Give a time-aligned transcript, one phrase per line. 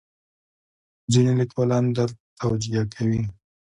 [1.11, 3.21] ځینې لیکوالان درد توجیه کوي.